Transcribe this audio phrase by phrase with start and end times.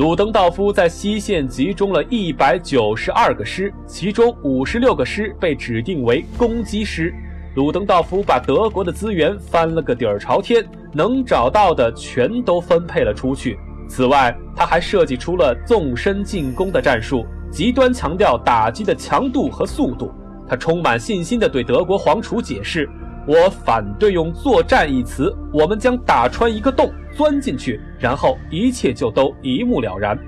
[0.00, 7.12] 鲁登道夫在西线集中了一百九十二个师，其中五十六个师被指定为攻击师。
[7.54, 10.64] 鲁登道夫把德国的资源翻了个底儿朝天，
[10.94, 13.58] 能找到的全都分配了出去。
[13.90, 20.10] 此外，他还设计出了纵深进攻的战术，极端强调打击的强度和速度。
[20.48, 22.88] 他充满信心地对德国皇储解释
[23.30, 30.18] ：“我反对用作战一词，我们将打穿一个洞，钻进去，然后一切就都一目了然。”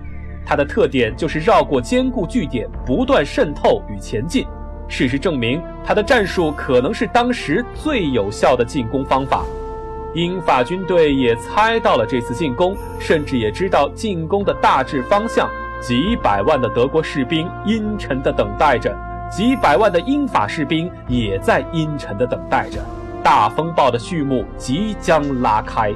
[0.47, 4.47] 它的特点就是绕过坚固据点，不断渗透与前进。
[4.87, 9.45] 事实证明，它的战术可能是当时最有效的进攻方法。
[10.15, 15.51] 英法军队也猜到了这次进攻，甚至也知道进攻的大致方向。
[15.81, 18.97] 几百万的德国士兵阴沉地等待着，
[19.35, 22.85] 几百万的英法士兵也在阴沉的等待着。
[23.25, 25.95] 大风暴的序幕即将拉开。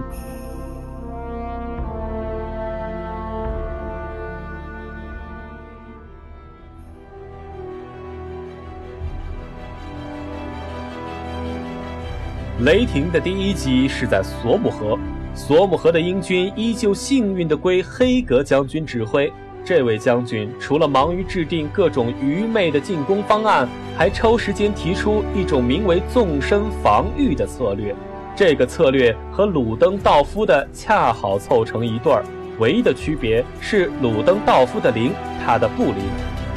[12.60, 14.98] 雷霆的第一击是在索姆河，
[15.34, 19.30] 索姆河的英军依旧幸运地归黑格将军指挥。
[19.66, 27.92] 这位将军除了忙于制定各种愚昧的进攻方案，还抽时间提出一种名为“纵深防御”的策略。
[28.36, 32.22] 这个策略和鲁登道夫的恰好凑成一对儿，
[32.60, 35.10] 唯一的区别是鲁登道夫的灵，
[35.44, 35.96] 他的不灵。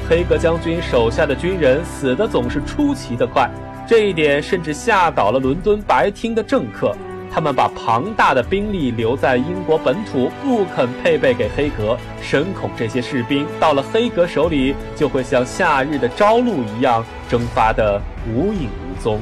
[0.08, 3.50] 黑格将军手下的军人死的总是出奇的快。
[3.88, 6.96] 这一点甚至吓倒了伦敦白厅的政客，
[7.31, 19.19] 他们把庞大的兵力留在英国本土，不肯配备给黑格，深恐这些士兵到了黑格手里就会像夏日的朝露一样蒸发得无影无踪。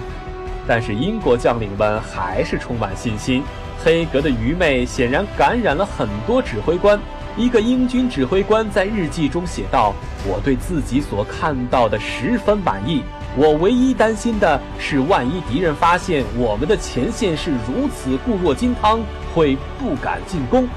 [0.66, 3.44] 但是英国将领们还是充满信心。
[3.84, 7.00] 黑格的愚昧显然感染了很多指挥官。
[7.38, 9.94] 一个英军指挥官在日记中写道
[10.26, 13.04] ：“我对自己所看到的十分满意。”
[13.40, 19.00] 我唯一担心的是，万一敌人发现我们的前线是如此固若金汤，
[19.36, 20.68] 会不敢进攻。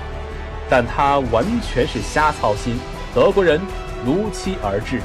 [0.68, 2.78] 但他完全是瞎操心。
[3.14, 3.58] 德国人
[4.04, 5.00] 如期而至。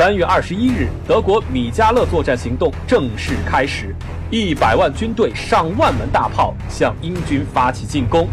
[0.00, 3.94] 三月二十一日，德国米加勒作战行动正式开始。
[4.30, 8.26] 一百万军队、上万门大炮向英军发起进攻，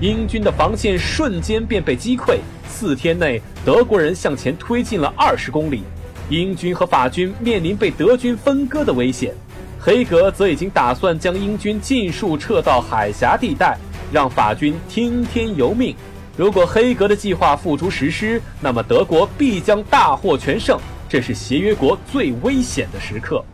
[0.00, 2.38] 英军的防线瞬间便被击溃。
[2.66, 5.84] 四天内，德国人向前推进了二十公里，
[6.28, 9.32] 英军和法军面临被德军分割的危险。
[9.78, 13.78] 黑格则已经打算将英军尽数撤到海峡地带，
[14.10, 15.94] 让法军听天由命。
[16.36, 20.76] 如果黑格的计划付诸实施，那么德国必将大获全胜。
[21.12, 23.44] 这是协约国最危险的时刻。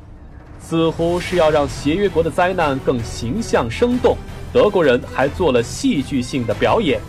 [0.60, 4.16] 似乎是要让协约国的灾难更形象生动，
[4.52, 7.00] 德国人还做了戏剧性的表演。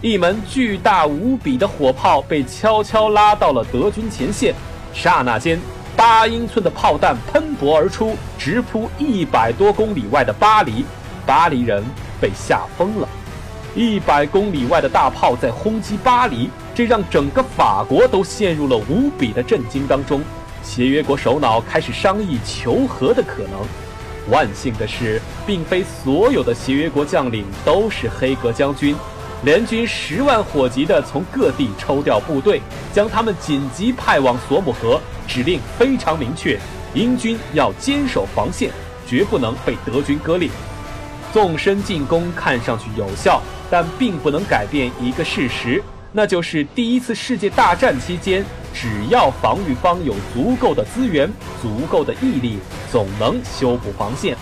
[0.00, 4.54] 一门巨大无比的火炮被悄悄拉到了德军前线，
[4.94, 5.60] 刹那间，
[5.94, 10.86] 八英寸的炮弹喷薄而出，直扑一百多公里外的巴黎。
[11.26, 11.84] 巴黎人
[12.18, 13.06] 被吓疯了，
[13.74, 20.22] 一百公里外的大炮在轰击巴黎，这让整个法国都陷入了无比的震惊当中。
[20.62, 23.60] 协约国首脑开始商议求和的可能。
[24.30, 28.96] 万幸的是，并非所有的协约国将领都是黑格将军。
[29.44, 32.60] 联军十万火急地从各地抽调部队，
[32.92, 35.00] 将他们紧急派往索姆河。
[35.26, 36.58] 指令非常明确：
[36.94, 38.70] 英军要坚守防线，
[39.06, 40.48] 绝不能被德军割裂。
[41.32, 43.40] 纵深进攻看上去有效，
[43.70, 48.44] 但并不能改变一个事实，那就是第一次世界大战期间。
[48.74, 51.28] 只要防御方有足够的资源、
[51.60, 52.58] 足够的毅力，
[52.92, 54.36] 总能修补防线。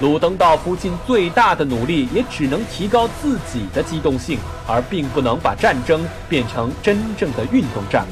[0.00, 8.06] 鲁登道夫尽最大的努力，也只能提高自己的机动性，而并不能把战争变成真正的运动战。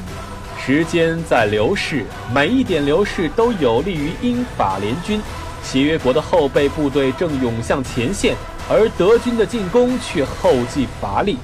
[0.59, 5.21] 时间在流逝，每一点流逝都有利于英法联军。
[5.67, 8.37] 协约国的后备部队正涌向前线，
[8.69, 11.37] 而德军的进攻却后继乏力。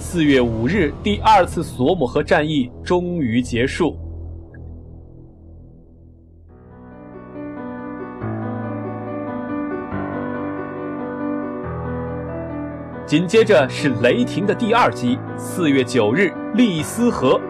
[0.00, 3.96] 四月五日，第二次索姆河战役终于结束。
[13.06, 15.16] 紧接着是雷霆的第二击。
[15.36, 17.40] 四月九日，利斯河，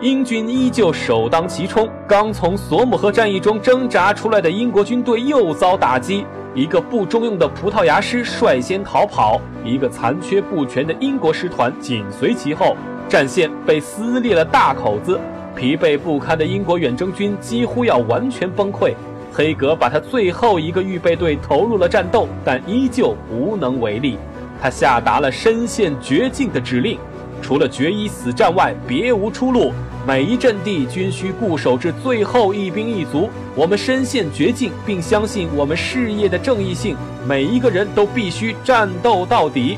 [0.00, 1.88] 英军依旧首当其冲。
[2.06, 6.26] 刚从索姆河战役中挣扎出来的英国军队又遭打击。
[6.54, 12.76] 一个不中用的葡萄牙师率先逃跑，一个残缺不全的英国师团紧随其后，
[13.08, 15.18] 战线被撕裂了大口子。
[15.56, 18.92] 疲惫不堪的英国远征军几乎要完全崩溃。
[19.32, 24.18] 黑格把他最后一个预备队投入了战斗，但依旧无能为力。
[24.60, 26.98] 他下达了身陷绝境的指令，
[27.44, 29.70] 除了决一死战外，别无出路。
[30.06, 33.28] 每一阵地均需固守至最后一兵一卒。
[33.54, 36.96] 我们身陷绝境，并相信我们事业的正义性。
[37.28, 39.76] 每一个人都必须战斗到底。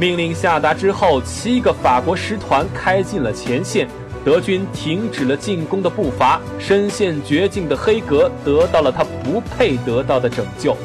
[0.00, 3.86] 命令下达之后，七个法国师团开进了前线。
[4.24, 10.76] 德军停止了进攻的步伐，身陷绝境的黑格得到了他不配得到的拯救。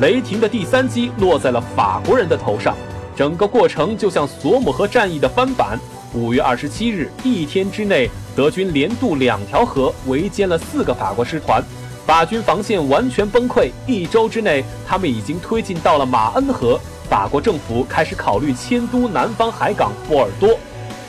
[0.00, 2.74] 雷霆的第三击落在了法国人的头上，
[3.16, 5.80] 整个过程就像索姆河战役的翻版。
[6.12, 11.64] 五月二十七日，一天之内，德军连渡两条河，围歼了四个法国师团，
[12.06, 13.70] 法军防线完全崩溃。
[13.86, 16.78] 一周之内，他们已经推进到了马恩河，
[17.08, 20.50] 法国政府开始考虑迁都南方海港波尔多。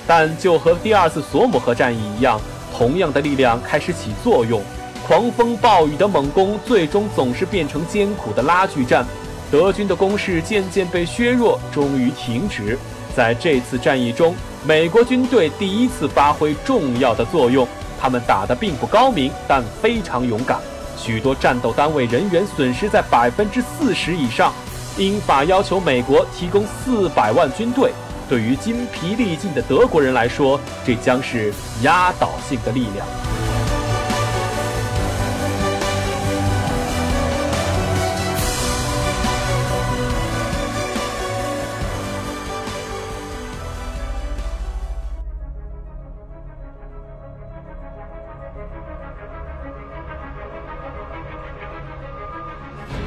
[0.08, 2.40] 但就和第二次索姆河战役一样，
[2.74, 4.62] 同样的力量开始起作用。
[5.06, 9.06] 狂风暴雨的猛攻，最终总是变成艰苦的拉锯战。
[9.50, 12.78] 德军的攻势渐渐被削弱，终于停止。
[13.16, 14.36] 在这次战役中，
[14.66, 17.68] 美国军队第一次发挥重要的作用。
[18.00, 20.60] 他们打得并不高明，但非常勇敢。
[20.96, 24.54] 许多战斗单位人员损失在百分之四十以上。
[24.98, 27.92] 英法要求美国提供四百万军队。
[28.30, 33.37] 对于筋疲力尽的德国人来说，这将是压倒性的力量。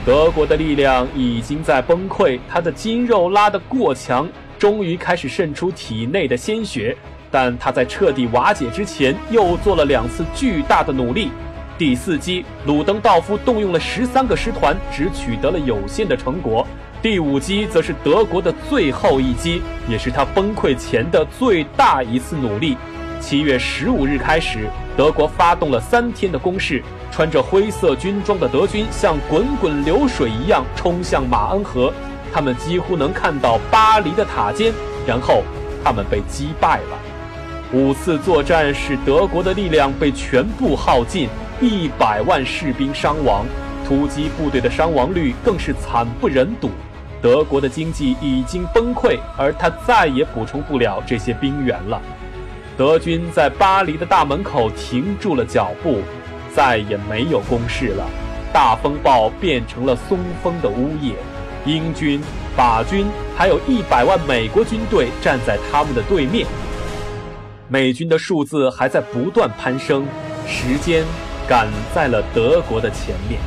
[0.04, 4.28] 德国的力量已经在崩溃，他的筋肉拉得过强。
[4.58, 6.94] 终于开始渗出体内的鲜血，
[7.30, 11.30] 但他在彻底瓦解之前又做了两次巨大的努力。
[11.78, 16.66] 第四击，鲁登道夫动用了十三个师团，只取得了有限的成果。
[17.00, 22.76] 第五击则是德国的最后一击，也是他崩溃前的最大一次努力。
[23.18, 24.68] 七月十五日开始，
[25.00, 31.90] 德国发动了三天的攻势，穿着灰色军装的德军像滚滚流水一样冲向马恩河。
[32.30, 34.74] 他们几乎能看到巴黎的塔尖，
[35.06, 35.42] 然后
[35.82, 36.98] 他们被击败了。
[37.72, 41.30] 五次作战使德国的力量被全部耗尽，
[41.62, 43.46] 一百万士兵伤亡，
[43.88, 46.68] 突击部队的伤亡率更是惨不忍睹。
[47.22, 51.98] 德国的经济已经崩溃，而他再也补充不了这些兵员了。
[52.80, 55.98] 德军在巴黎的大门口停住了脚步，
[56.56, 58.08] 再也没有攻势了。
[58.54, 61.14] 大风暴变成了松风的呜咽。
[61.66, 62.22] 英军、
[62.56, 63.06] 法军，
[63.36, 66.46] 还有一百万美国军队站在他们的对面。
[67.68, 70.06] 美军的数字还在不断攀升，
[70.48, 71.04] 时间
[71.46, 73.38] 赶在了德国的前面。